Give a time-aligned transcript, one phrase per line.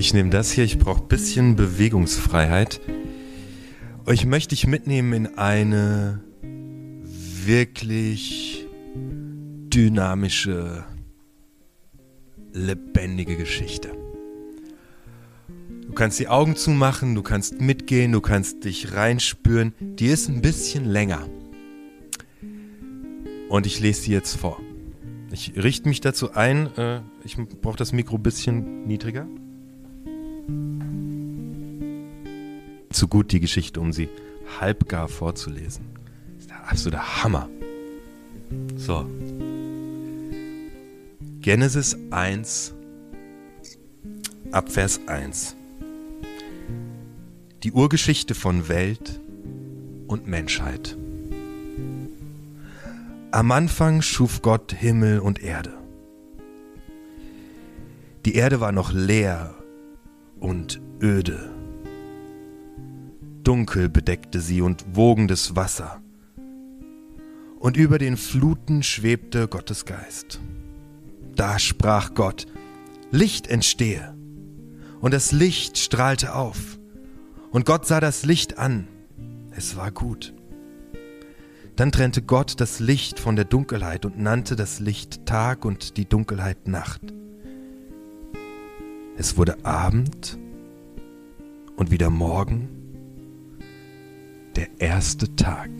[0.00, 2.80] Ich nehme das hier, ich brauche ein bisschen Bewegungsfreiheit.
[4.06, 6.24] Euch möchte ich mitnehmen in eine
[7.44, 10.84] wirklich dynamische,
[12.54, 13.90] lebendige Geschichte.
[15.86, 19.74] Du kannst die Augen zumachen, du kannst mitgehen, du kannst dich reinspüren.
[19.80, 21.28] Die ist ein bisschen länger.
[23.50, 24.62] Und ich lese sie jetzt vor.
[25.30, 29.28] Ich richte mich dazu ein, äh, ich brauche das Mikro ein bisschen niedriger.
[33.00, 34.10] Zu gut die Geschichte, um sie
[34.60, 35.86] halbgar vorzulesen.
[36.34, 37.48] Das ist der absolute Hammer.
[38.76, 39.08] So.
[41.40, 42.74] Genesis 1,
[44.52, 45.56] Abvers 1.
[47.62, 49.18] Die Urgeschichte von Welt
[50.06, 50.98] und Menschheit.
[53.30, 55.72] Am Anfang schuf Gott Himmel und Erde.
[58.26, 59.54] Die Erde war noch leer
[60.38, 61.49] und öde.
[63.50, 66.00] Dunkel bedeckte sie und wogendes Wasser.
[67.58, 70.40] Und über den Fluten schwebte Gottes Geist.
[71.34, 72.46] Da sprach Gott,
[73.10, 74.14] Licht entstehe.
[75.00, 76.78] Und das Licht strahlte auf.
[77.50, 78.86] Und Gott sah das Licht an.
[79.50, 80.32] Es war gut.
[81.74, 86.08] Dann trennte Gott das Licht von der Dunkelheit und nannte das Licht Tag und die
[86.08, 87.02] Dunkelheit Nacht.
[89.16, 90.38] Es wurde Abend
[91.74, 92.79] und wieder Morgen,
[94.56, 95.70] der erste Tag.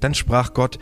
[0.00, 0.78] Dann sprach Gott,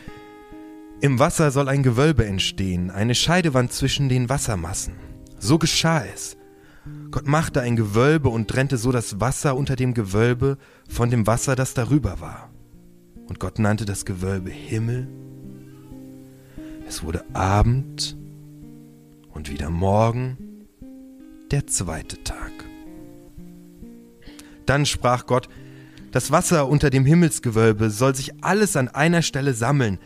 [1.01, 4.95] im Wasser soll ein Gewölbe entstehen, eine Scheidewand zwischen den Wassermassen.
[5.39, 6.37] So geschah es.
[7.11, 10.57] Gott machte ein Gewölbe und trennte so das Wasser unter dem Gewölbe
[10.89, 12.51] von dem Wasser, das darüber war.
[13.29, 15.09] Und Gott nannte das Gewölbe Himmel.
[16.89, 18.17] Es wurde Abend
[19.33, 20.67] und wieder Morgen,
[21.51, 22.53] der zweite Tag.
[24.65, 25.49] Dann sprach Gott,
[26.17, 29.99] das Wasser unter dem Himmelsgewölbe soll sich alles an einer Stelle sammeln,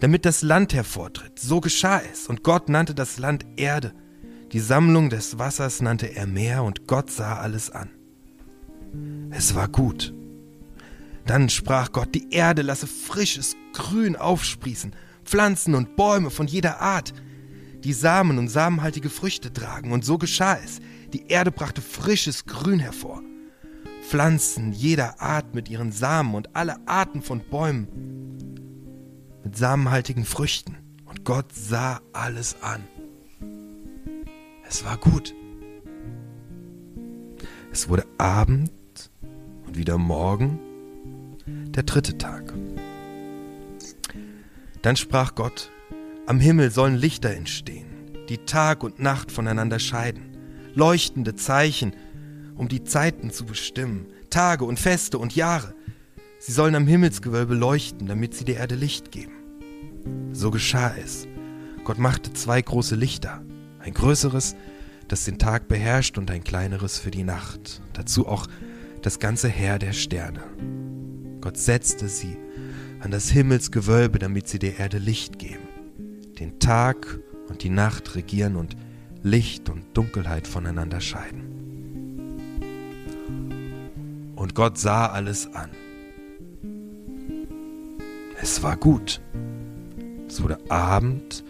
[0.00, 1.38] damit das Land hervortritt.
[1.38, 3.92] So geschah es, und Gott nannte das Land Erde.
[4.50, 7.90] Die Sammlung des Wassers nannte er Meer, und Gott sah alles an.
[9.30, 10.12] Es war gut.
[11.26, 17.14] Dann sprach Gott, die Erde lasse frisches Grün aufsprießen, Pflanzen und Bäume von jeder Art,
[17.84, 19.92] die Samen und samenhaltige Früchte tragen.
[19.92, 20.80] Und so geschah es.
[21.12, 23.22] Die Erde brachte frisches Grün hervor.
[24.02, 27.88] Pflanzen jeder Art mit ihren Samen und alle Arten von Bäumen
[29.44, 30.76] mit samenhaltigen Früchten.
[31.06, 32.82] Und Gott sah alles an.
[34.68, 35.34] Es war gut.
[37.70, 38.70] Es wurde Abend
[39.66, 40.58] und wieder Morgen
[41.46, 42.52] der dritte Tag.
[44.82, 45.70] Dann sprach Gott,
[46.26, 47.86] am Himmel sollen Lichter entstehen,
[48.28, 50.36] die Tag und Nacht voneinander scheiden,
[50.74, 51.94] leuchtende Zeichen,
[52.62, 55.74] um die Zeiten zu bestimmen, Tage und Feste und Jahre.
[56.38, 59.32] Sie sollen am Himmelsgewölbe leuchten, damit sie der Erde Licht geben.
[60.32, 61.26] So geschah es.
[61.82, 63.42] Gott machte zwei große Lichter,
[63.80, 64.54] ein größeres,
[65.08, 68.46] das den Tag beherrscht, und ein kleineres für die Nacht, dazu auch
[69.02, 70.44] das ganze Heer der Sterne.
[71.40, 72.36] Gott setzte sie
[73.00, 75.66] an das Himmelsgewölbe, damit sie der Erde Licht geben,
[76.38, 77.18] den Tag
[77.48, 78.76] und die Nacht regieren und
[79.24, 81.51] Licht und Dunkelheit voneinander scheiden.
[84.42, 85.70] Und Gott sah alles an.
[88.42, 89.20] Es war gut.
[90.26, 91.44] Es wurde Abend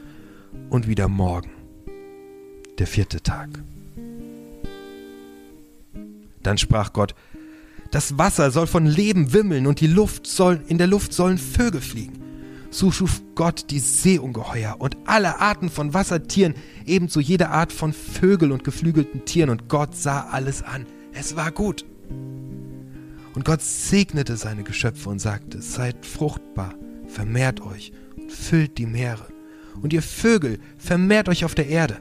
[0.69, 1.49] und wieder Morgen,
[2.79, 3.49] der vierte Tag.
[6.43, 7.15] Dann sprach Gott,
[7.93, 11.81] das Wasser soll von Leben wimmeln und die Luft soll, in der Luft sollen Vögel
[11.81, 12.21] fliegen.
[12.71, 18.53] So schuf Gott die Seeungeheuer und alle Arten von Wassertieren, ebenso jede Art von Vögel
[18.53, 20.85] und geflügelten Tieren, und Gott sah alles an.
[21.15, 21.87] Es war gut.
[23.35, 26.75] Und Gott segnete seine Geschöpfe und sagte, seid fruchtbar,
[27.07, 29.27] vermehrt euch und füllt die Meere.
[29.81, 31.99] Und ihr Vögel, vermehrt euch auf der Erde.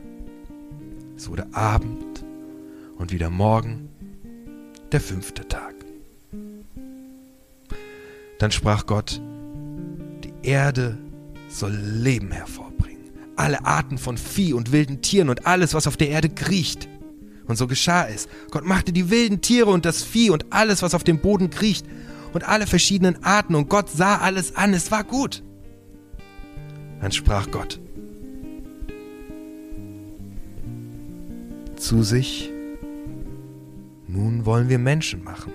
[1.16, 2.26] Es wurde Abend
[2.98, 3.90] und wieder Morgen,
[4.92, 5.76] der fünfte Tag.
[8.40, 9.22] Dann sprach Gott,
[10.24, 10.98] die Erde
[11.48, 13.12] soll Leben hervorbringen.
[13.36, 16.90] Alle Arten von Vieh und wilden Tieren und alles, was auf der Erde kriecht.
[17.48, 18.28] Und so geschah es.
[18.50, 21.86] Gott machte die wilden Tiere und das Vieh und alles, was auf dem Boden kriecht
[22.34, 24.74] und alle verschiedenen Arten und Gott sah alles an.
[24.74, 25.44] Es war gut.
[27.02, 27.80] Dann sprach Gott
[31.76, 32.52] zu sich,
[34.08, 35.52] nun wollen wir Menschen machen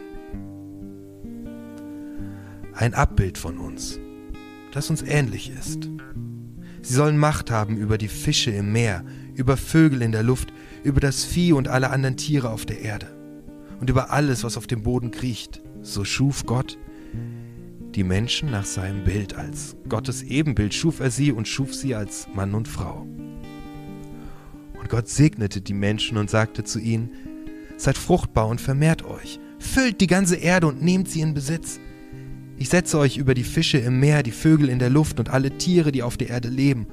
[2.77, 3.99] ein Abbild von uns,
[4.73, 5.88] das uns ähnlich ist.
[6.83, 9.05] Sie sollen Macht haben über die Fische im Meer,
[9.37, 10.53] über Vögel in der Luft,
[10.83, 13.06] über das Vieh und alle anderen Tiere auf der Erde
[13.81, 15.62] und über alles, was auf dem Boden kriecht.
[15.83, 16.79] So schuf Gott
[17.94, 19.35] die Menschen nach seinem Bild.
[19.35, 23.06] Als Gottes Ebenbild schuf er sie und schuf sie als Mann und Frau.
[24.79, 27.11] Und Gott segnete die Menschen und sagte zu ihnen,
[27.79, 31.79] Seid fruchtbar und vermehrt euch, füllt die ganze Erde und nehmt sie in Besitz.
[32.56, 35.59] Ich setze euch über die Fische im Meer, die Vögel in der Luft und alle
[35.59, 36.87] Tiere, die auf der Erde leben,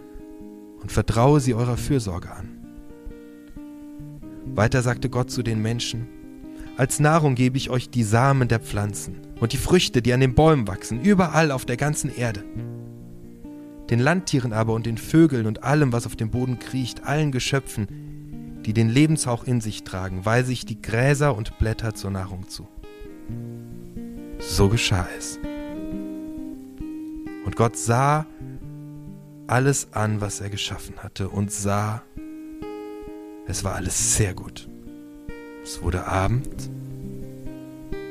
[0.83, 2.50] und vertraue sie eurer Fürsorge an.
[4.45, 6.07] Weiter sagte Gott zu den Menschen,
[6.77, 10.35] als Nahrung gebe ich euch die Samen der Pflanzen und die Früchte, die an den
[10.35, 12.44] Bäumen wachsen, überall auf der ganzen Erde.
[13.89, 17.88] Den Landtieren aber und den Vögeln und allem, was auf dem Boden kriecht, allen Geschöpfen,
[18.65, 22.68] die den Lebenshauch in sich tragen, weise ich die Gräser und Blätter zur Nahrung zu.
[24.39, 25.39] So geschah es.
[27.45, 28.25] Und Gott sah
[29.54, 32.02] alles an, was er geschaffen hatte, und sah,
[33.46, 34.68] es war alles sehr gut.
[35.64, 36.72] Es wurde Abend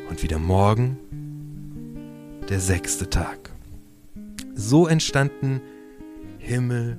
[0.08, 0.96] und wieder Morgen,
[2.48, 3.50] der sechste Tag.
[4.54, 5.60] So entstanden
[6.38, 6.96] Himmel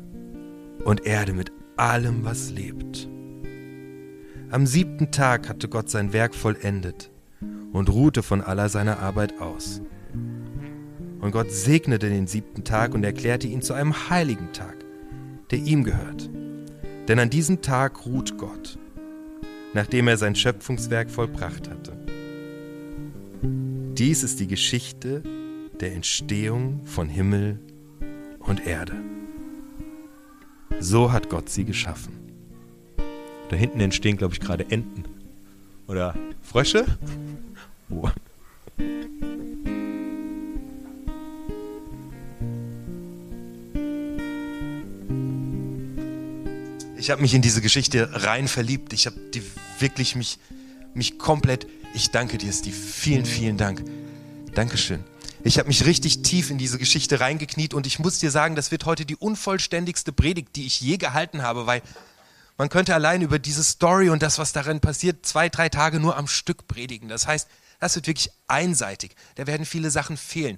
[0.83, 3.07] und Erde mit allem, was lebt.
[4.51, 7.11] Am siebten Tag hatte Gott sein Werk vollendet
[7.71, 9.81] und ruhte von aller seiner Arbeit aus.
[11.23, 14.75] Und Gott segnete den siebten Tag und erklärte ihn zu einem heiligen Tag,
[15.51, 16.29] der ihm gehört.
[17.07, 18.77] Denn an diesem Tag ruht Gott,
[19.73, 21.93] nachdem er sein Schöpfungswerk vollbracht hatte.
[23.41, 25.23] Dies ist die Geschichte
[25.79, 27.57] der Entstehung von Himmel
[28.39, 28.95] und Erde.
[30.81, 32.19] So hat Gott sie geschaffen.
[33.47, 35.05] Da hinten entstehen, glaube ich, gerade Enten.
[35.87, 36.85] Oder Frösche?
[37.89, 38.09] Oh.
[47.03, 48.93] Ich habe mich in diese Geschichte rein verliebt.
[48.93, 49.43] Ich habe die
[49.79, 50.39] wirklich mich,
[50.93, 51.67] mich komplett.
[51.93, 52.73] Ich danke dir, Steve.
[52.73, 53.83] Vielen, vielen Dank.
[54.53, 55.03] Dankeschön.
[55.43, 58.71] Ich habe mich richtig tief in diese Geschichte reingekniet und ich muss dir sagen, das
[58.71, 61.81] wird heute die unvollständigste Predigt, die ich je gehalten habe, weil
[62.57, 66.15] man könnte allein über diese Story und das, was darin passiert, zwei, drei Tage nur
[66.15, 67.09] am Stück predigen.
[67.09, 67.49] Das heißt,
[67.81, 69.13] das wird wirklich einseitig.
[69.35, 70.57] Da werden viele Sachen fehlen.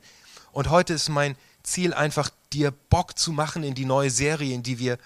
[0.51, 4.61] Und heute ist mein Ziel einfach, dir Bock zu machen, in die neue Serie, in
[4.61, 4.99] die wir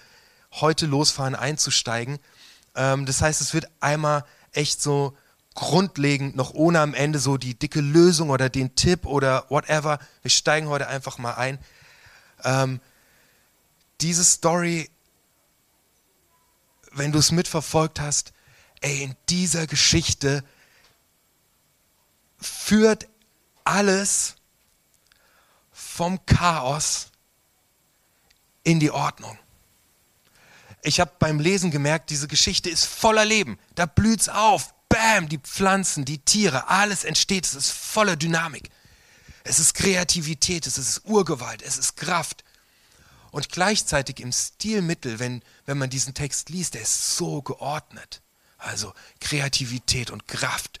[0.52, 2.18] heute losfahren, einzusteigen.
[2.74, 5.16] Ähm, das heißt, es wird einmal echt so
[5.54, 9.98] grundlegend, noch ohne am Ende so die dicke Lösung oder den Tipp oder whatever.
[10.22, 11.58] Wir steigen heute einfach mal ein.
[12.44, 12.80] Ähm,
[14.00, 14.88] diese Story
[16.92, 18.32] wenn du es mitverfolgt hast,
[18.80, 20.44] ey, in dieser Geschichte
[22.38, 23.08] führt
[23.64, 24.36] alles
[25.72, 27.10] vom Chaos
[28.62, 29.38] in die Ordnung.
[30.82, 33.58] Ich habe beim Lesen gemerkt, diese Geschichte ist voller Leben.
[33.74, 34.74] Da blüht's auf.
[34.88, 37.46] Bam, die Pflanzen, die Tiere, alles entsteht.
[37.46, 38.70] Es ist voller Dynamik.
[39.44, 42.44] Es ist Kreativität, es ist Urgewalt, es ist Kraft.
[43.30, 48.22] Und gleichzeitig im Stilmittel, wenn, wenn man diesen Text liest, der ist so geordnet.
[48.58, 50.80] Also Kreativität und Kraft,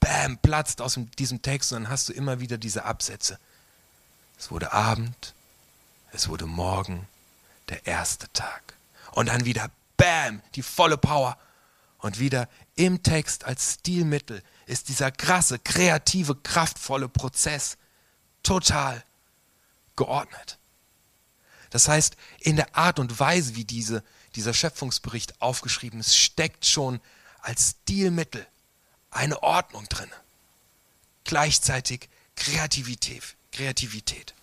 [0.00, 3.38] bam, platzt aus diesem Text und dann hast du immer wieder diese Absätze.
[4.38, 5.34] Es wurde Abend,
[6.12, 7.06] es wurde Morgen,
[7.68, 8.77] der erste Tag.
[9.12, 11.38] Und dann wieder bam, die volle Power.
[11.98, 17.76] Und wieder im Text als Stilmittel ist dieser krasse, kreative, kraftvolle Prozess
[18.42, 19.02] total
[19.96, 20.58] geordnet.
[21.70, 24.02] Das heißt, in der Art und Weise, wie diese,
[24.36, 27.00] dieser Schöpfungsbericht aufgeschrieben ist, steckt schon
[27.40, 28.46] als Stilmittel
[29.10, 30.10] eine Ordnung drin.
[31.24, 33.36] Gleichzeitig Kreativität.
[33.52, 34.34] Kreativität.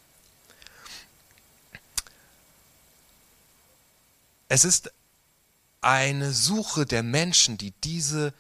[4.48, 4.92] Es ist
[5.82, 8.34] eine Suche der Menschen, die diese,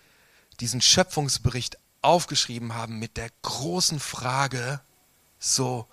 [0.59, 4.81] diesen Schöpfungsbericht aufgeschrieben haben mit der großen Frage,
[5.39, 5.88] so,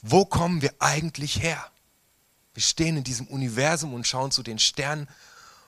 [0.00, 1.70] wo kommen wir eigentlich her?
[2.54, 5.08] Wir stehen in diesem Universum und schauen zu den Sternen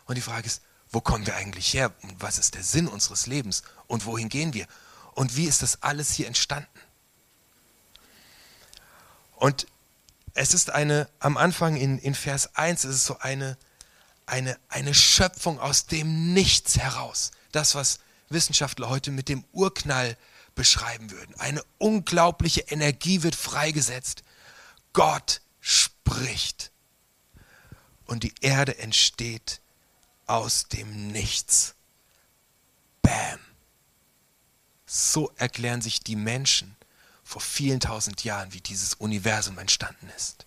[0.06, 1.92] und die Frage ist, wo kommen wir eigentlich her?
[2.02, 3.62] Und was ist der Sinn unseres Lebens?
[3.88, 4.66] Und wohin gehen wir?
[5.14, 6.68] Und wie ist das alles hier entstanden?
[9.36, 9.66] Und
[10.34, 13.56] es ist eine, am Anfang in, in Vers 1 ist es so eine,
[14.26, 17.30] eine, eine Schöpfung aus dem Nichts heraus.
[17.52, 20.16] Das, was Wissenschaftler heute mit dem Urknall
[20.56, 21.34] beschreiben würden.
[21.36, 24.24] Eine unglaubliche Energie wird freigesetzt.
[24.92, 26.72] Gott spricht
[28.06, 29.60] und die Erde entsteht
[30.26, 31.74] aus dem Nichts.
[33.02, 33.38] Bam.
[34.86, 36.76] So erklären sich die Menschen
[37.34, 40.46] vor vielen tausend Jahren, wie dieses Universum entstanden ist.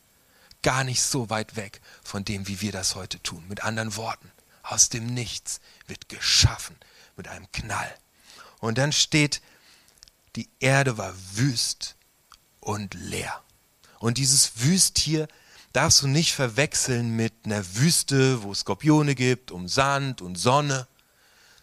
[0.63, 3.43] Gar nicht so weit weg von dem, wie wir das heute tun.
[3.49, 4.31] Mit anderen Worten,
[4.63, 6.77] aus dem Nichts wird geschaffen
[7.17, 7.93] mit einem Knall.
[8.59, 9.41] Und dann steht,
[10.37, 11.97] die Erde war wüst
[12.61, 13.43] und leer.
[13.99, 15.27] Und dieses Wüst hier
[15.73, 20.87] darfst du nicht verwechseln mit einer Wüste, wo es Skorpione gibt, um Sand und Sonne,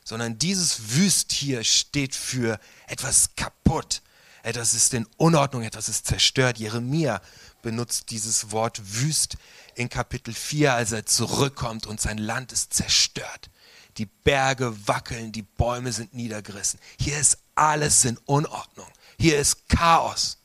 [0.05, 4.03] sondern dieses Wüst hier steht für etwas kaputt,
[4.45, 6.59] etwas ist in Unordnung, etwas ist zerstört.
[6.59, 7.23] Jeremia
[7.63, 9.39] benutzt dieses Wort wüst
[9.75, 13.49] in Kapitel 4, als er zurückkommt und sein Land ist zerstört.
[13.97, 16.79] Die Berge wackeln, die Bäume sind niedergerissen.
[17.01, 18.89] Hier ist alles in Unordnung.
[19.19, 20.37] Hier ist Chaos,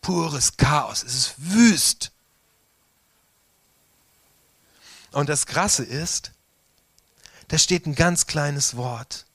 [0.00, 1.02] pures Chaos.
[1.02, 2.12] Es ist wüst.
[5.12, 6.32] Und das Krasse ist,
[7.48, 9.26] da steht ein ganz kleines Wort.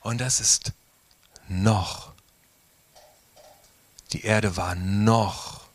[0.00, 0.72] Und das ist
[1.48, 2.07] noch.
[4.12, 5.66] Die Erde war noch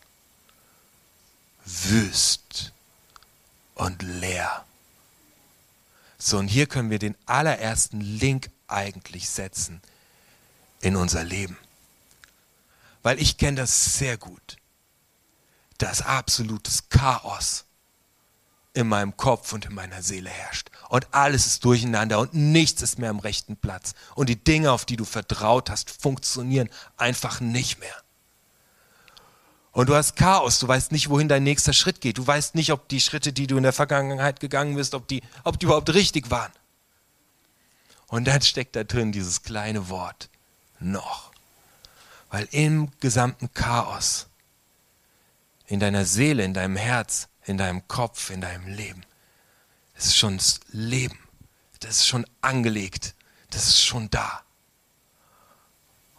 [1.65, 2.73] wüst
[3.75, 4.65] und leer.
[6.17, 9.81] So, und hier können wir den allerersten Link eigentlich setzen
[10.79, 11.57] in unser Leben.
[13.01, 14.57] Weil ich kenne das sehr gut.
[15.77, 17.65] Das absolutes Chaos
[18.73, 20.71] in meinem Kopf und in meiner Seele herrscht.
[20.89, 23.93] Und alles ist durcheinander und nichts ist mehr am rechten Platz.
[24.15, 28.02] Und die Dinge, auf die du vertraut hast, funktionieren einfach nicht mehr.
[29.73, 32.19] Und du hast Chaos, du weißt nicht, wohin dein nächster Schritt geht.
[32.19, 35.23] Du weißt nicht, ob die Schritte, die du in der Vergangenheit gegangen bist, ob die,
[35.43, 36.51] ob die überhaupt richtig waren.
[38.07, 40.29] Und dann steckt da drin dieses kleine Wort
[40.79, 41.31] noch.
[42.29, 44.27] Weil im gesamten Chaos,
[45.65, 49.03] in deiner Seele, in deinem Herz, in deinem Kopf, in deinem Leben.
[49.95, 51.17] Es ist schon das Leben.
[51.79, 53.15] Das ist schon angelegt.
[53.49, 54.43] Das ist schon da.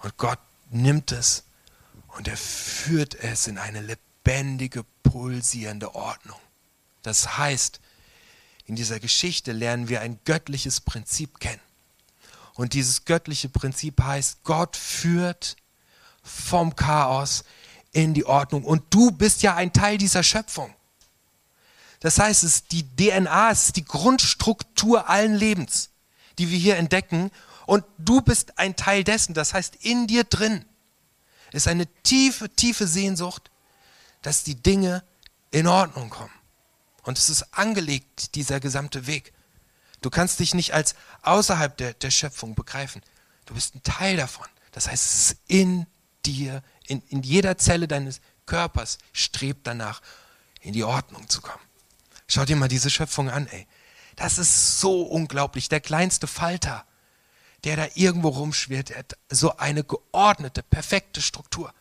[0.02, 1.44] Und Gott nimmt es
[2.16, 6.38] und er führt es in eine lebendige, pulsierende Ordnung.
[7.02, 7.80] Das heißt,
[8.66, 11.61] in dieser Geschichte lernen wir ein göttliches Prinzip kennen.
[12.54, 15.56] Und dieses göttliche Prinzip heißt, Gott führt
[16.23, 17.44] vom Chaos
[17.92, 18.64] in die Ordnung.
[18.64, 20.73] Und du bist ja ein Teil dieser Schöpfung.
[22.00, 25.90] Das heißt, es ist die DNA, es ist die Grundstruktur allen Lebens,
[26.38, 27.30] die wir hier entdecken.
[27.66, 29.35] Und du bist ein Teil dessen.
[29.35, 30.64] Das heißt, in dir drin
[31.54, 33.50] ist eine tiefe, tiefe Sehnsucht,
[34.23, 35.04] dass die Dinge
[35.50, 36.32] in Ordnung kommen.
[37.02, 39.32] Und es ist angelegt, dieser gesamte Weg.
[40.00, 43.02] Du kannst dich nicht als außerhalb der, der Schöpfung begreifen.
[43.46, 44.46] Du bist ein Teil davon.
[44.73, 45.87] Das heißt, es ist in
[46.26, 50.02] dir, in, in jeder Zelle deines Körpers strebt danach,
[50.61, 51.62] in die Ordnung zu kommen.
[52.26, 53.66] Schau dir mal diese Schöpfung an, ey.
[54.16, 55.68] Das ist so unglaublich.
[55.68, 56.87] Der kleinste Falter,
[57.64, 61.73] der da irgendwo rumschwirrt, der hat so eine geordnete, perfekte Struktur.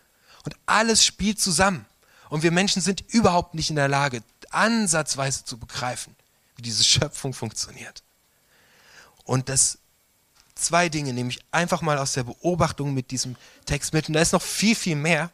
[0.45, 1.85] Und alles spielt zusammen.
[2.29, 6.15] Und wir Menschen sind überhaupt nicht in der Lage, ansatzweise zu begreifen,
[6.55, 8.03] wie diese Schöpfung funktioniert.
[9.23, 9.77] Und das
[10.55, 13.35] zwei Dinge nehme ich einfach mal aus der Beobachtung mit diesem
[13.65, 14.07] Text mit.
[14.07, 15.31] Und da ist noch viel, viel mehr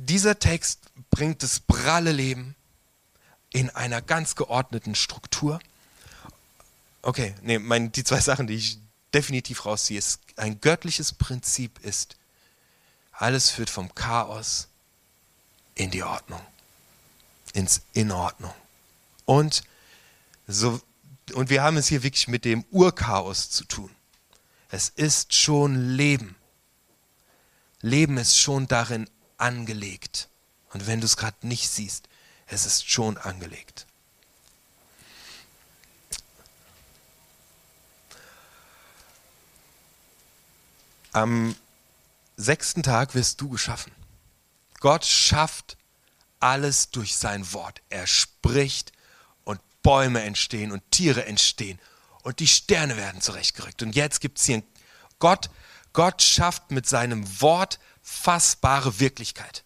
[0.00, 0.80] dieser Text
[1.10, 2.56] bringt das pralle Leben
[3.52, 5.60] in einer ganz geordneten Struktur.
[7.02, 8.78] Okay, nee, mein, die zwei Sachen, die ich
[9.14, 12.16] definitiv rausziehe, ist ein göttliches Prinzip ist,
[13.12, 14.68] alles führt vom Chaos
[15.74, 16.40] in die Ordnung,
[17.52, 18.54] ins Inordnung.
[19.24, 19.62] Und
[20.46, 20.80] so,
[21.34, 23.90] und wir haben es hier wirklich mit dem Urchaos zu tun.
[24.68, 26.36] Es ist schon Leben.
[27.80, 30.28] Leben ist schon darin angelegt.
[30.72, 32.08] Und wenn du es gerade nicht siehst,
[32.46, 33.86] es ist schon angelegt.
[41.12, 41.56] Am
[42.36, 43.92] sechsten Tag wirst du geschaffen.
[44.80, 45.76] Gott schafft
[46.38, 47.82] alles durch sein Wort.
[47.90, 48.92] Er spricht
[49.44, 51.78] und Bäume entstehen und Tiere entstehen
[52.22, 53.82] und die Sterne werden zurechtgerückt.
[53.82, 54.62] Und jetzt gibt es hier
[55.18, 55.50] Gott,
[55.92, 59.64] Gott schafft mit seinem Wort fassbare Wirklichkeit.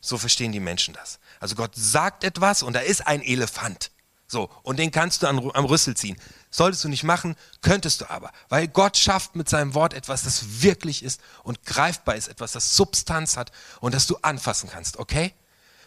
[0.00, 1.18] So verstehen die Menschen das.
[1.40, 3.90] Also Gott sagt etwas und da ist ein Elefant.
[4.30, 6.20] So, und den kannst du am, am Rüssel ziehen.
[6.50, 8.30] Solltest du nicht machen, könntest du aber.
[8.50, 12.76] Weil Gott schafft mit seinem Wort etwas, das wirklich ist und greifbar ist, etwas, das
[12.76, 15.34] Substanz hat und das du anfassen kannst, okay?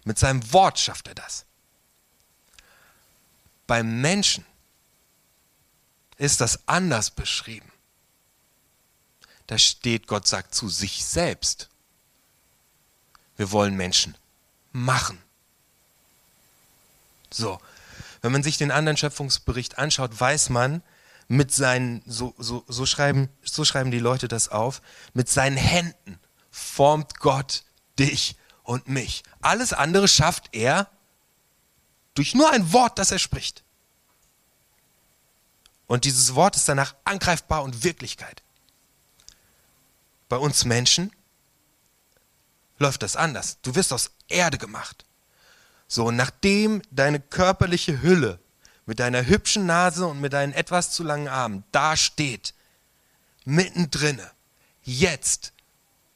[0.05, 1.45] Mit seinem Wort schafft er das.
[3.67, 4.43] Beim Menschen
[6.17, 7.71] ist das anders beschrieben.
[9.45, 11.69] Da steht, Gott sagt zu sich selbst.
[13.38, 14.17] Wir wollen Menschen
[14.71, 15.21] machen.
[17.31, 17.60] So,
[18.22, 20.84] wenn man sich den anderen Schöpfungsbericht anschaut, weiß man,
[21.28, 24.82] mit seinen, so, so, so, schreiben, so schreiben die Leute das auf,
[25.13, 27.63] mit seinen Händen formt Gott
[27.98, 29.24] dich und mich.
[29.42, 30.90] Alles andere schafft er
[32.13, 33.63] Durch nur ein Wort, das er spricht.
[35.88, 38.44] Und dieses Wort ist danach angreifbar und Wirklichkeit.
[40.30, 41.12] Bei uns Menschen
[42.78, 43.58] läuft das anders.
[43.62, 45.06] Du wirst aus Erde gemacht.
[45.93, 48.39] So, nachdem deine körperliche Hülle
[48.86, 52.53] mit deiner hübschen Nase und mit deinen etwas zu langen Armen da steht,
[53.43, 54.21] mittendrin,
[54.83, 55.51] jetzt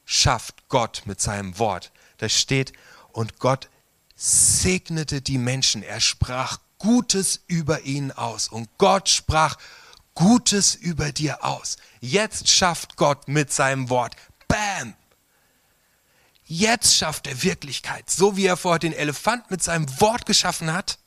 [0.05, 1.91] schafft Gott mit seinem Wort.
[2.19, 2.71] Da steht,
[3.11, 3.67] und Gott
[4.15, 5.83] segnete die Menschen.
[5.83, 8.47] Er sprach Gutes über ihnen aus.
[8.47, 9.57] Und Gott sprach
[10.13, 11.75] Gutes über dir aus.
[11.99, 14.15] Jetzt schafft Gott mit seinem Wort.
[14.47, 14.93] Bam!
[16.45, 18.09] Jetzt schafft er Wirklichkeit.
[18.09, 20.99] So wie er vorher den Elefant mit seinem Wort geschaffen hat,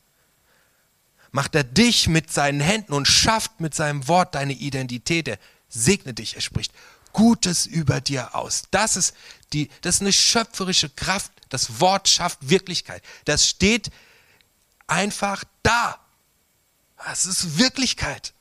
[1.30, 5.28] macht er dich mit seinen Händen und schafft mit seinem Wort deine Identität.
[5.28, 6.72] Er segnet dich, er spricht
[7.12, 8.64] Gutes über dir aus.
[8.70, 9.14] Das ist,
[9.52, 11.32] die, das ist eine schöpferische Kraft.
[11.48, 13.02] Das Wort schafft Wirklichkeit.
[13.24, 13.90] Das steht
[14.86, 15.98] einfach da.
[16.96, 18.34] Das ist Wirklichkeit.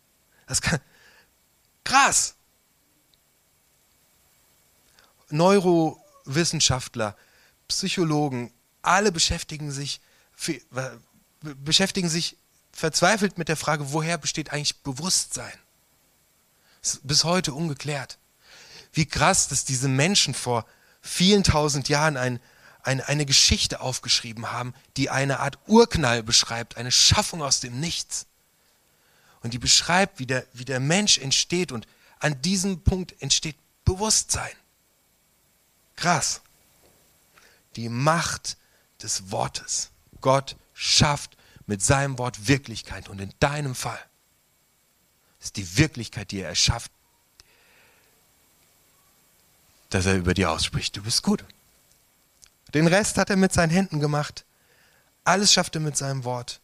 [0.48, 0.80] Das kann,
[1.84, 2.36] krass.
[6.28, 7.16] Neurowissenschaftler,
[7.68, 10.00] Psychologen, alle beschäftigen sich,
[11.42, 12.38] beschäftigen sich
[12.72, 15.58] verzweifelt mit der Frage, woher besteht eigentlich Bewusstsein?
[16.82, 18.20] Ist bis heute ungeklärt.
[18.94, 20.66] Wie krass, dass diese Menschen vor
[21.02, 22.40] vielen tausend Jahren ein,
[22.84, 28.28] ein, eine Geschichte aufgeschrieben haben, die eine Art Urknall beschreibt, eine Schaffung aus dem Nichts.
[29.42, 31.88] Und die beschreibt, wie der, wie der Mensch entsteht und
[32.20, 34.56] an diesem Punkt entsteht Bewusstsein.
[35.98, 36.42] Krass.
[37.76, 38.58] Die Macht
[39.02, 39.90] des Wortes.
[40.22, 44.00] Gott schafft mit seinem Wort Wirklichkeit und in deinem Fall
[45.42, 46.92] ist die Wirklichkeit, die er erschafft,
[49.90, 51.44] dass er über dir ausspricht, du bist gut.
[52.74, 54.46] Den Rest hat er mit seinen Händen gemacht.
[55.24, 56.60] Alles schafft er mit seinem Wort.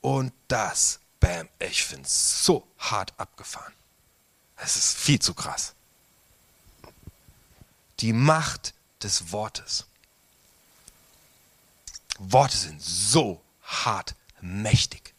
[0.00, 3.72] Und das, bam, ich finde es so hart abgefahren.
[4.56, 5.74] Es ist viel zu krass.
[8.02, 9.86] Die Macht des Wortes.
[12.18, 15.14] Worte sind so hart mächtig.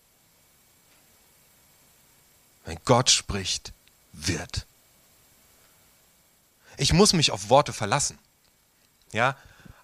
[2.65, 3.73] Wenn Gott spricht,
[4.11, 4.65] wird.
[6.77, 8.19] Ich muss mich auf Worte verlassen.
[9.11, 9.37] Ja,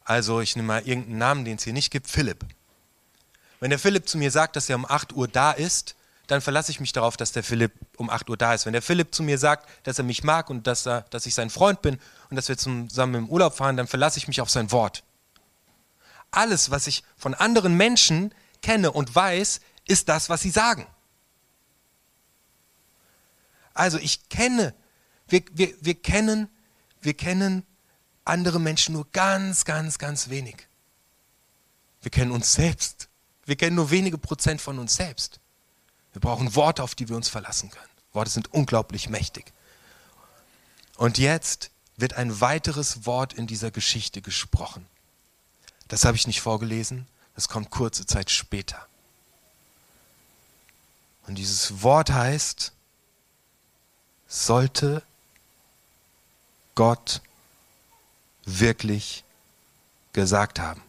[0.03, 2.45] also ich nehme mal irgendeinen Namen, den es hier nicht gibt, Philipp.
[3.59, 5.95] Wenn der Philipp zu mir sagt, dass er um 8 Uhr da ist,
[6.29, 8.67] dann verlasse ich mich darauf, dass der Philipp um 8 Uhr da ist.
[8.67, 11.33] Wenn der Philipp zu mir sagt, dass er mich mag und dass, er, dass ich
[11.33, 14.49] sein Freund bin und dass wir zusammen im Urlaub fahren, dann verlasse ich mich auf
[14.49, 15.03] sein Wort.
[16.29, 20.85] Alles, was ich von anderen Menschen kenne und weiß, ist das, was sie sagen.
[23.73, 24.75] Also ich kenne,
[25.29, 26.47] wir, wir, wir kennen,
[27.01, 27.65] wir kennen
[28.23, 30.67] andere Menschen nur ganz, ganz, ganz wenig.
[32.01, 33.09] Wir kennen uns selbst.
[33.45, 35.39] Wir kennen nur wenige Prozent von uns selbst.
[36.19, 37.87] Wir brauchen Worte, auf die wir uns verlassen können.
[38.11, 39.53] Worte sind unglaublich mächtig.
[40.97, 44.85] Und jetzt wird ein weiteres Wort in dieser Geschichte gesprochen.
[45.87, 48.85] Das habe ich nicht vorgelesen, das kommt kurze Zeit später.
[51.25, 52.73] Und dieses Wort heißt,
[54.27, 55.01] sollte
[56.75, 57.21] Gott
[58.43, 59.23] wirklich
[60.11, 60.81] gesagt haben.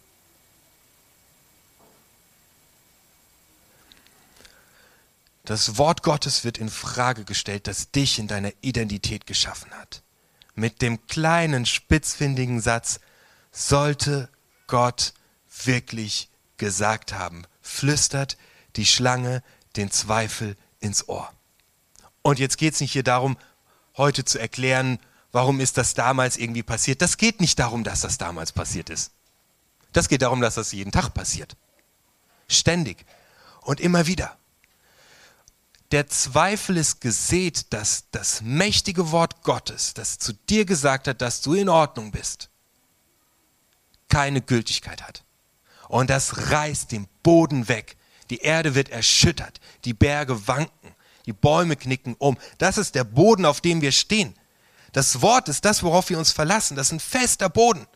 [5.50, 10.04] Das Wort Gottes wird in Frage gestellt, das dich in deiner Identität geschaffen hat.
[10.54, 13.00] Mit dem kleinen, spitzfindigen Satz,
[13.50, 14.28] sollte
[14.68, 15.12] Gott
[15.64, 18.36] wirklich gesagt haben, flüstert
[18.76, 19.42] die Schlange
[19.74, 21.28] den Zweifel ins Ohr.
[22.22, 23.36] Und jetzt geht es nicht hier darum,
[23.96, 25.00] heute zu erklären,
[25.32, 27.02] warum ist das damals irgendwie passiert.
[27.02, 29.10] Das geht nicht darum, dass das damals passiert ist.
[29.92, 31.56] Das geht darum, dass das jeden Tag passiert.
[32.46, 33.04] Ständig
[33.62, 34.38] und immer wieder
[35.90, 41.40] der Zweifel ist gesät, dass das mächtige Wort Gottes, das zu dir gesagt hat, dass
[41.40, 42.48] du in Ordnung bist,
[44.08, 45.24] keine Gültigkeit hat.
[45.88, 47.96] Und das reißt den Boden weg.
[48.30, 50.94] Die Erde wird erschüttert, die Berge wanken,
[51.26, 52.38] die Bäume knicken um.
[52.58, 54.36] Das ist der Boden, auf dem wir stehen.
[54.92, 56.76] Das Wort ist das, worauf wir uns verlassen.
[56.76, 57.86] Das ist ein fester Boden.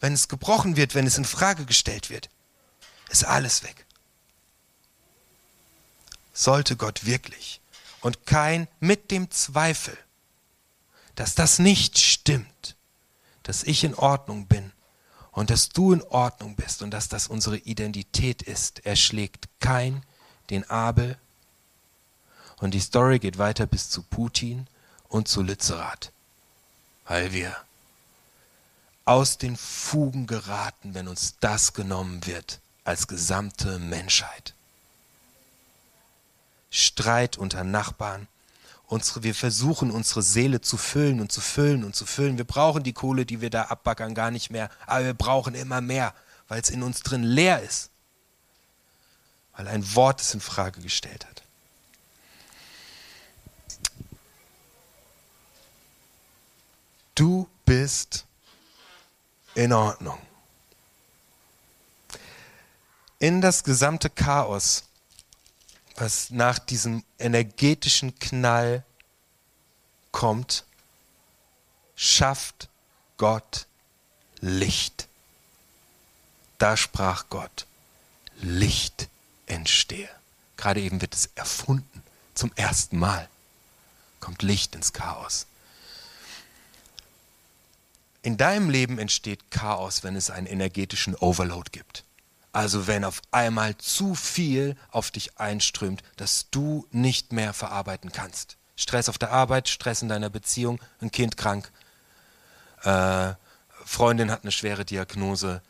[0.00, 2.28] Wenn es gebrochen wird, wenn es in Frage gestellt wird,
[3.10, 3.83] ist alles weg
[6.34, 7.60] sollte Gott wirklich
[8.02, 9.96] und kein mit dem Zweifel,
[11.14, 12.76] dass das nicht stimmt,
[13.44, 14.72] dass ich in Ordnung bin
[15.32, 18.84] und dass du in Ordnung bist und dass das unsere Identität ist.
[18.84, 20.02] Er schlägt kein
[20.50, 21.16] den Abel
[22.58, 24.66] und die Story geht weiter bis zu Putin
[25.08, 26.12] und zu Lützerath,
[27.06, 27.56] weil wir
[29.04, 34.54] aus den Fugen geraten, wenn uns das genommen wird, als gesamte Menschheit.
[36.74, 38.26] Streit unter Nachbarn.
[38.88, 42.36] Unsere, wir versuchen unsere Seele zu füllen und zu füllen und zu füllen.
[42.36, 44.68] Wir brauchen die Kohle, die wir da abbackern, gar nicht mehr.
[44.86, 46.14] Aber wir brauchen immer mehr,
[46.48, 47.90] weil es in uns drin leer ist.
[49.56, 51.42] Weil ein Wort es in Frage gestellt hat.
[57.14, 58.24] Du bist
[59.54, 60.18] in Ordnung.
[63.20, 64.82] In das gesamte Chaos,
[65.96, 68.84] was nach diesem energetischen Knall
[70.12, 70.64] kommt,
[71.96, 72.68] schafft
[73.16, 73.66] Gott
[74.40, 75.08] Licht.
[76.58, 77.66] Da sprach Gott,
[78.40, 79.08] Licht
[79.46, 80.08] entstehe.
[80.56, 82.02] Gerade eben wird es erfunden,
[82.34, 83.28] zum ersten Mal
[84.20, 85.46] kommt Licht ins Chaos.
[88.22, 92.04] In deinem Leben entsteht Chaos, wenn es einen energetischen Overload gibt.
[92.54, 98.58] Also wenn auf einmal zu viel auf dich einströmt, dass du nicht mehr verarbeiten kannst.
[98.76, 101.72] Stress auf der Arbeit, Stress in deiner Beziehung, ein Kind krank,
[102.84, 103.34] äh,
[103.84, 105.62] Freundin hat eine schwere Diagnose.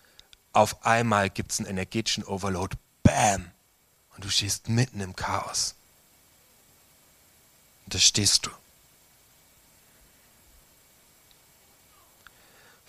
[0.53, 2.77] Auf einmal gibt es einen energetischen Overload.
[3.03, 3.51] Bam!
[4.15, 5.77] Und du stehst mitten im Chaos.
[7.87, 8.51] Und da stehst du.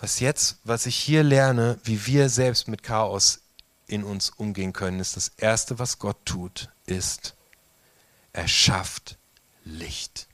[0.00, 3.40] Was jetzt, was ich hier lerne, wie wir selbst mit Chaos
[3.86, 7.34] in uns umgehen können, ist das Erste, was Gott tut, ist,
[8.32, 9.16] er schafft
[9.64, 10.26] Licht.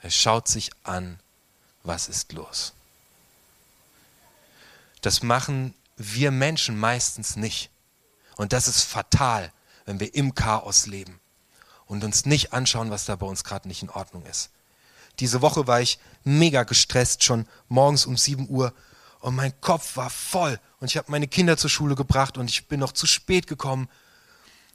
[0.00, 1.18] Er schaut sich an,
[1.82, 2.72] was ist los.
[5.00, 7.70] Das machen wir Menschen meistens nicht.
[8.36, 9.52] Und das ist fatal,
[9.84, 11.20] wenn wir im Chaos leben
[11.86, 14.50] und uns nicht anschauen, was da bei uns gerade nicht in Ordnung ist.
[15.20, 18.74] Diese Woche war ich mega gestresst, schon morgens um 7 Uhr
[19.20, 22.68] und mein Kopf war voll und ich habe meine Kinder zur Schule gebracht und ich
[22.68, 23.88] bin noch zu spät gekommen.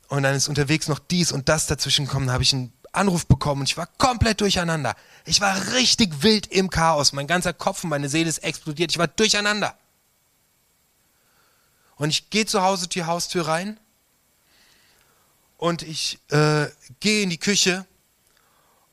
[0.07, 3.61] Und dann ist unterwegs noch dies und das dazwischen gekommen, habe ich einen Anruf bekommen
[3.61, 4.95] und ich war komplett durcheinander.
[5.25, 8.97] Ich war richtig wild im Chaos, mein ganzer Kopf und meine Seele ist explodiert, ich
[8.97, 9.77] war durcheinander.
[11.95, 13.79] Und ich gehe zu Hause die Haustür rein.
[15.57, 16.69] Und ich äh,
[17.01, 17.85] gehe in die Küche.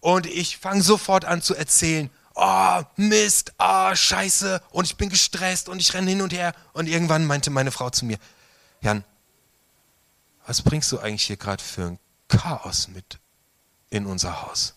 [0.00, 5.68] Und ich fange sofort an zu erzählen, oh Mist, oh Scheiße und ich bin gestresst
[5.68, 8.18] und ich renne hin und her und irgendwann meinte meine Frau zu mir,
[8.82, 9.04] Jan,
[10.46, 13.18] was bringst du eigentlich hier gerade für ein Chaos mit
[13.90, 14.74] in unser Haus?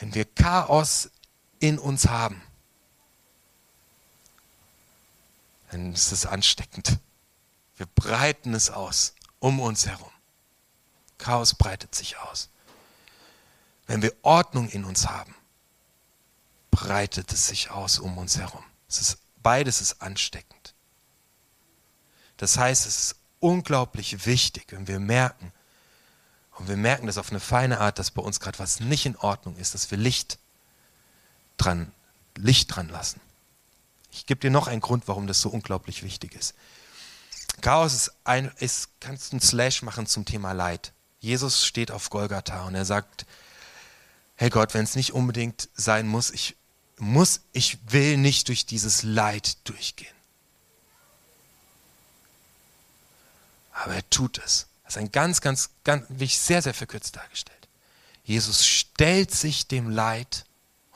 [0.00, 1.10] Wenn wir Chaos
[1.60, 2.42] in uns haben,
[5.70, 6.98] dann ist es ansteckend.
[7.76, 10.10] Wir breiten es aus um uns herum.
[11.18, 12.48] Chaos breitet sich aus.
[13.90, 15.34] Wenn wir Ordnung in uns haben,
[16.70, 18.62] breitet es sich aus um uns herum.
[18.86, 20.74] Ist, beides ist ansteckend.
[22.36, 25.52] Das heißt, es ist unglaublich wichtig, wenn wir merken,
[26.52, 29.16] und wir merken das auf eine feine Art, dass bei uns gerade was nicht in
[29.16, 30.38] Ordnung ist, dass wir Licht
[31.56, 31.90] dran,
[32.36, 33.20] Licht dran lassen.
[34.12, 36.54] Ich gebe dir noch einen Grund, warum das so unglaublich wichtig ist.
[37.60, 40.92] Chaos ist ein, ist, kannst du einen Slash machen zum Thema Leid.
[41.18, 43.26] Jesus steht auf Golgatha und er sagt,
[44.40, 46.56] hey Gott, wenn es nicht unbedingt sein muss, ich
[46.96, 50.14] muss, ich will nicht durch dieses Leid durchgehen.
[53.74, 54.66] Aber er tut es.
[54.84, 57.68] Das ist ein ganz, ganz, ganz, wie ich sehr, sehr verkürzt dargestellt.
[58.24, 60.46] Jesus stellt sich dem Leid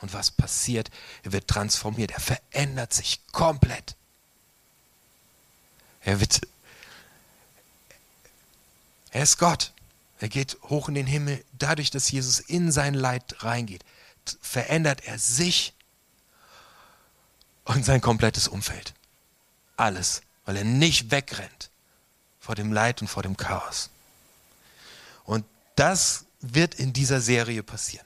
[0.01, 0.89] und was passiert?
[1.21, 3.95] Er wird transformiert, er verändert sich komplett.
[6.01, 6.41] Er wird,
[9.11, 9.71] er ist Gott.
[10.19, 11.43] Er geht hoch in den Himmel.
[11.57, 13.83] Dadurch, dass Jesus in sein Leid reingeht,
[14.41, 15.73] verändert er sich
[17.65, 18.93] und sein komplettes Umfeld.
[19.77, 21.69] Alles, weil er nicht wegrennt
[22.39, 23.89] vor dem Leid und vor dem Chaos.
[25.25, 28.05] Und das wird in dieser Serie passieren.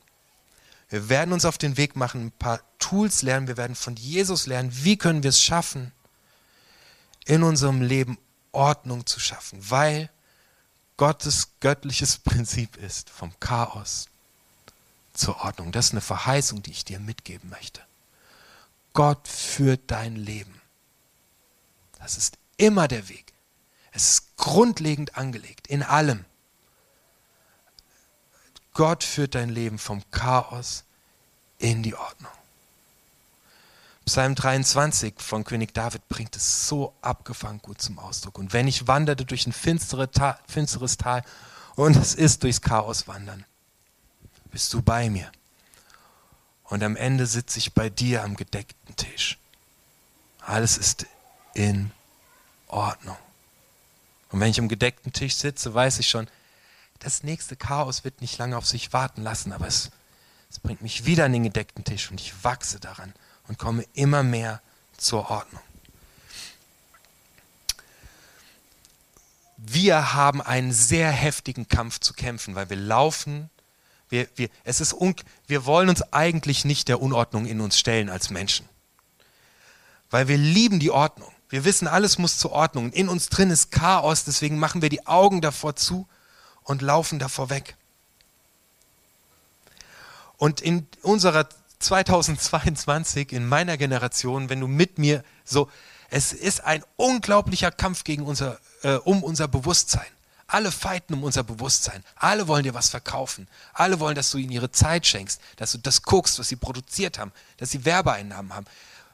[0.90, 4.48] Wir werden uns auf den Weg machen, ein paar Tools lernen, wir werden von Jesus
[4.48, 5.92] lernen, wie können wir es schaffen,
[7.26, 8.18] in unserem Leben
[8.52, 10.10] Ordnung zu schaffen, weil
[11.00, 14.10] Gottes göttliches Prinzip ist, vom Chaos
[15.14, 15.72] zur Ordnung.
[15.72, 17.82] Das ist eine Verheißung, die ich dir mitgeben möchte.
[18.92, 20.60] Gott führt dein Leben.
[22.00, 23.32] Das ist immer der Weg.
[23.94, 26.26] Es ist grundlegend angelegt, in allem.
[28.74, 30.84] Gott führt dein Leben vom Chaos
[31.60, 32.34] in die Ordnung.
[34.10, 38.40] Psalm 23 von König David bringt es so abgefangen gut zum Ausdruck.
[38.40, 41.24] Und wenn ich wanderte durch ein finstere Tal, finsteres Tal
[41.76, 43.46] und es ist durchs Chaos wandern,
[44.50, 45.32] bist du bei mir.
[46.64, 49.38] Und am Ende sitze ich bei dir am gedeckten Tisch.
[50.40, 51.06] Alles ist
[51.54, 51.92] in
[52.66, 53.18] Ordnung.
[54.32, 56.28] Und wenn ich am gedeckten Tisch sitze, weiß ich schon,
[56.98, 59.92] das nächste Chaos wird nicht lange auf sich warten lassen, aber es,
[60.50, 63.14] es bringt mich wieder an den gedeckten Tisch und ich wachse daran
[63.50, 64.62] und komme immer mehr
[64.96, 65.62] zur Ordnung.
[69.58, 73.50] Wir haben einen sehr heftigen Kampf zu kämpfen, weil wir laufen,
[74.08, 75.16] wir, wir, es ist un,
[75.48, 78.70] wir wollen uns eigentlich nicht der Unordnung in uns stellen als Menschen,
[80.10, 81.32] weil wir lieben die Ordnung.
[81.50, 82.92] Wir wissen, alles muss zur Ordnung.
[82.94, 86.08] In uns drin ist Chaos, deswegen machen wir die Augen davor zu
[86.64, 87.76] und laufen davor weg.
[90.38, 95.70] Und in unserer 2022, in meiner Generation, wenn du mit mir so,
[96.10, 100.08] es ist ein unglaublicher Kampf gegen unser, äh, um unser Bewusstsein.
[100.48, 102.04] Alle fighten um unser Bewusstsein.
[102.16, 103.48] Alle wollen dir was verkaufen.
[103.74, 107.20] Alle wollen, dass du ihnen ihre Zeit schenkst, dass du das guckst, was sie produziert
[107.20, 108.66] haben, dass sie Werbeeinnahmen haben.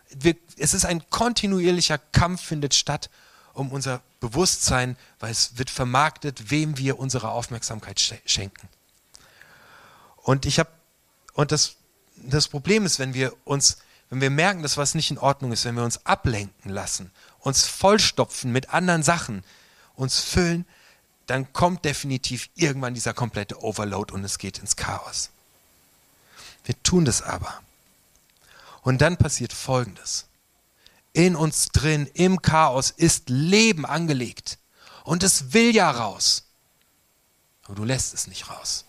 [0.10, 3.10] Wir, es ist ein kontinuierlicher Kampf, findet statt
[3.54, 8.70] um unser Bewusstsein, weil es wird vermarktet, wem wir unsere Aufmerksamkeit schenken.
[10.18, 10.70] Und ich habe
[11.34, 11.76] und das
[12.18, 13.78] das Problem ist, wenn wir uns
[14.10, 17.66] wenn wir merken, dass was nicht in Ordnung ist, wenn wir uns ablenken lassen, uns
[17.66, 19.44] vollstopfen mit anderen Sachen,
[19.96, 20.66] uns füllen,
[21.26, 25.32] dann kommt definitiv irgendwann dieser komplette Overload und es geht ins Chaos.
[26.66, 27.62] Wir tun das aber.
[28.84, 30.28] Und dann passiert Folgendes
[31.14, 34.60] in uns drin, im Chaos, ist Leben angelegt.
[35.04, 36.44] Und es will ja raus.
[37.64, 38.85] Aber du lässt es nicht raus.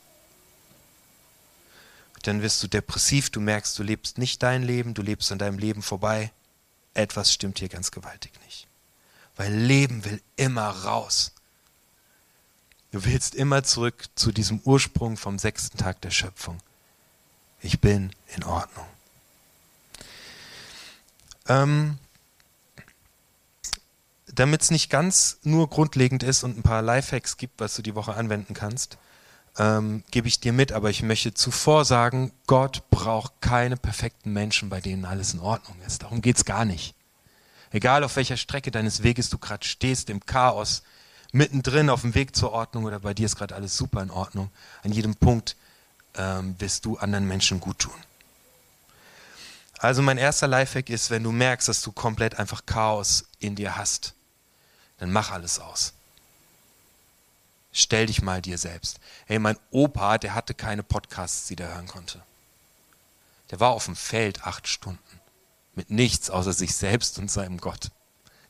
[2.27, 5.59] Dann wirst du depressiv, du merkst, du lebst nicht dein Leben, du lebst an deinem
[5.59, 6.33] Leben vorbei.
[6.93, 8.67] Etwas stimmt hier ganz gewaltig nicht.
[9.37, 11.31] Weil Leben will immer raus.
[12.91, 16.59] Du willst immer zurück zu diesem Ursprung vom sechsten Tag der Schöpfung.
[17.61, 18.87] Ich bin in Ordnung.
[21.47, 21.99] Ähm,
[24.27, 27.95] damit es nicht ganz nur grundlegend ist und ein paar Lifehacks gibt, was du die
[27.95, 28.99] Woche anwenden kannst,
[29.59, 34.69] ähm, gebe ich dir mit, aber ich möchte zuvor sagen, Gott braucht keine perfekten Menschen,
[34.69, 36.03] bei denen alles in Ordnung ist.
[36.03, 36.95] Darum geht es gar nicht.
[37.71, 40.83] Egal auf welcher Strecke deines Weges du gerade stehst, im Chaos,
[41.33, 44.51] mittendrin auf dem Weg zur Ordnung oder bei dir ist gerade alles super in Ordnung,
[44.83, 45.57] an jedem Punkt
[46.15, 47.95] ähm, wirst du anderen Menschen gut tun.
[49.79, 53.77] Also mein erster Lifehack ist, wenn du merkst, dass du komplett einfach Chaos in dir
[53.77, 54.15] hast,
[54.99, 55.93] dann mach alles aus.
[57.79, 59.01] Stell dich mal dir selbst.
[59.27, 62.23] Hey, mein Opa, der hatte keine Podcasts, die der hören konnte.
[63.51, 65.21] Der war auf dem Feld acht Stunden.
[65.75, 67.91] Mit nichts außer sich selbst und seinem Gott.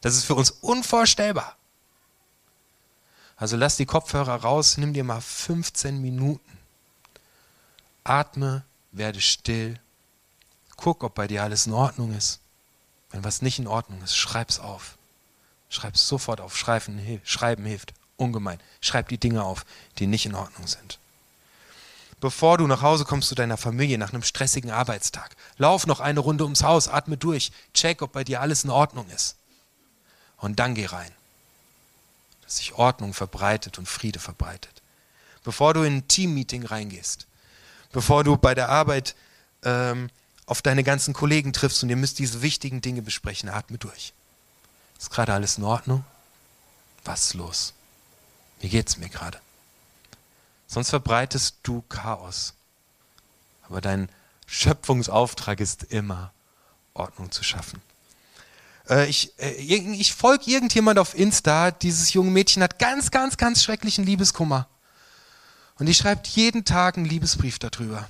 [0.01, 1.57] Das ist für uns unvorstellbar.
[3.37, 6.59] Also lass die Kopfhörer raus, nimm dir mal 15 Minuten.
[8.05, 8.62] Atme,
[8.93, 9.81] werde still.
[10.77, 12.39] Guck, ob bei dir alles in Ordnung ist.
[13.11, 14.97] Wenn was nicht in Ordnung ist, schreib's auf.
[15.69, 16.57] Schreib es sofort auf.
[16.57, 18.61] Schreiben, Schreiben hilft ungemein.
[18.81, 19.64] Schreib die Dinge auf,
[19.98, 20.98] die nicht in Ordnung sind.
[22.20, 26.20] Bevor du nach Hause kommst zu deiner Familie nach einem stressigen Arbeitstag, lauf noch eine
[26.20, 29.37] Runde ums Haus, atme durch, check, ob bei dir alles in Ordnung ist.
[30.38, 31.11] Und dann geh rein.
[32.42, 34.83] Dass sich Ordnung verbreitet und Friede verbreitet.
[35.44, 37.26] Bevor du in ein Teammeeting reingehst,
[37.92, 39.14] bevor du bei der Arbeit
[39.62, 40.09] ähm,
[40.46, 44.12] auf deine ganzen Kollegen triffst und ihr müsst diese wichtigen Dinge besprechen, atme durch.
[44.98, 46.05] Ist gerade alles in Ordnung?
[47.05, 47.76] Was ist los?
[48.61, 49.40] Wie geht es mir gerade?
[50.66, 52.55] Sonst verbreitest du Chaos.
[53.69, 54.09] Aber dein
[54.47, 56.33] Schöpfungsauftrag ist immer,
[56.95, 57.81] Ordnung zu schaffen.
[58.88, 63.62] Äh, ich äh, ich folge irgendjemand auf Insta, dieses junge Mädchen hat ganz, ganz, ganz
[63.62, 64.69] schrecklichen Liebeskummer.
[65.79, 68.09] Und die schreibt jeden Tag einen Liebesbrief darüber.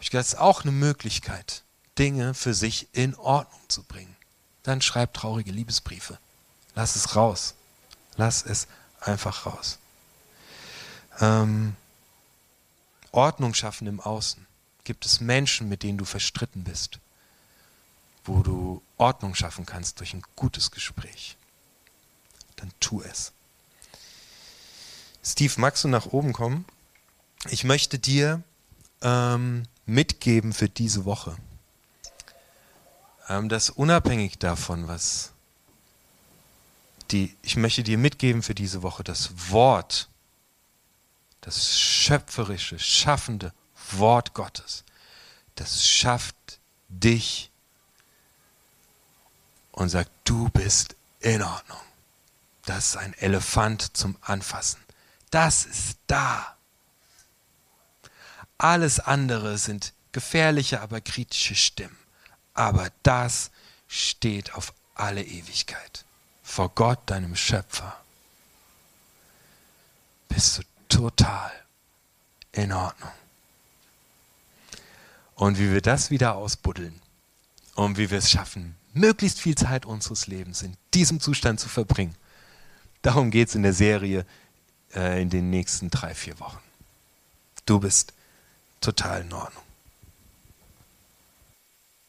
[0.00, 1.62] Ich glaube, das ist auch eine Möglichkeit,
[1.98, 4.14] Dinge für sich in Ordnung zu bringen
[4.64, 6.18] dann schreib traurige Liebesbriefe.
[6.74, 7.54] Lass es raus.
[8.16, 8.66] Lass es
[9.00, 9.78] einfach raus.
[11.20, 11.76] Ähm,
[13.12, 14.46] Ordnung schaffen im Außen.
[14.84, 16.98] Gibt es Menschen, mit denen du verstritten bist,
[18.24, 21.36] wo du Ordnung schaffen kannst durch ein gutes Gespräch?
[22.56, 23.32] Dann tu es.
[25.22, 26.64] Steve, magst du nach oben kommen?
[27.48, 28.42] Ich möchte dir
[29.00, 31.36] ähm, mitgeben für diese Woche
[33.28, 35.32] ähm, dass unabhängig davon, was
[37.10, 40.08] die, ich möchte dir mitgeben für diese Woche, das Wort,
[41.40, 43.52] das schöpferische, schaffende
[43.92, 44.84] Wort Gottes,
[45.56, 47.50] das schafft dich
[49.72, 51.80] und sagt, du bist in Ordnung.
[52.64, 54.80] Das ist ein Elefant zum Anfassen.
[55.30, 56.56] Das ist da.
[58.56, 61.98] Alles andere sind gefährliche, aber kritische Stimmen.
[62.54, 63.50] Aber das
[63.86, 66.03] steht auf alle Ewigkeit
[66.54, 67.96] vor Gott, deinem Schöpfer,
[70.28, 71.50] bist du total
[72.52, 73.10] in Ordnung.
[75.34, 76.94] Und wie wir das wieder ausbuddeln
[77.74, 82.14] und wie wir es schaffen, möglichst viel Zeit unseres Lebens in diesem Zustand zu verbringen,
[83.02, 84.24] darum geht es in der Serie
[84.94, 86.62] äh, in den nächsten drei, vier Wochen.
[87.66, 88.12] Du bist
[88.80, 89.63] total in Ordnung.